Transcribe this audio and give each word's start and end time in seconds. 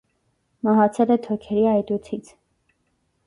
Մահացել 0.67 1.11
է 1.15 1.17
թոքերի 1.27 1.67
այտուցից։ 1.73 2.31